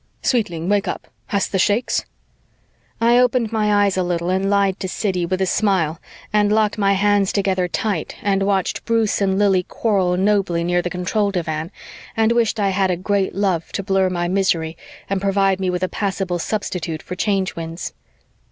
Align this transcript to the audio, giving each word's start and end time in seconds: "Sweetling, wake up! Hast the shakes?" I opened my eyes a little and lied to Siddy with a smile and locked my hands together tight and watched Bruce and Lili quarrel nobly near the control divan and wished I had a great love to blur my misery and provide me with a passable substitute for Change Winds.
"Sweetling, 0.23 0.67
wake 0.67 0.87
up! 0.87 1.07
Hast 1.27 1.51
the 1.51 1.59
shakes?" 1.59 2.05
I 2.99 3.19
opened 3.19 3.51
my 3.51 3.85
eyes 3.85 3.97
a 3.97 4.01
little 4.03 4.31
and 4.31 4.49
lied 4.49 4.79
to 4.79 4.87
Siddy 4.87 5.27
with 5.27 5.41
a 5.43 5.45
smile 5.45 6.01
and 6.33 6.51
locked 6.51 6.79
my 6.79 6.93
hands 6.93 7.31
together 7.31 7.67
tight 7.67 8.15
and 8.23 8.41
watched 8.41 8.83
Bruce 8.83 9.21
and 9.21 9.37
Lili 9.37 9.61
quarrel 9.61 10.17
nobly 10.17 10.63
near 10.63 10.81
the 10.81 10.89
control 10.89 11.29
divan 11.29 11.69
and 12.17 12.31
wished 12.31 12.59
I 12.59 12.69
had 12.69 12.89
a 12.89 12.97
great 12.97 13.35
love 13.35 13.71
to 13.73 13.83
blur 13.83 14.09
my 14.09 14.27
misery 14.27 14.75
and 15.07 15.21
provide 15.21 15.59
me 15.59 15.69
with 15.69 15.83
a 15.83 15.87
passable 15.87 16.39
substitute 16.39 17.03
for 17.03 17.13
Change 17.13 17.55
Winds. 17.55 17.93